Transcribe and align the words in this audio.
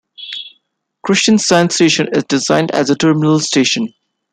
Kristiansand 1.05 1.71
Station 1.73 2.07
is 2.11 2.23
designed 2.23 2.71
as 2.71 2.89
a 2.89 2.95
terminal 2.95 3.39
station. 3.39 3.93